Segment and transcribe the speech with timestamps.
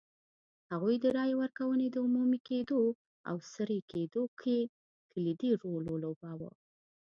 [0.71, 2.81] هغوی د رایې ورکونې د عمومي کېدو
[3.29, 4.57] او سري کېدو کې
[5.11, 6.51] کلیدي رول ولوباوه.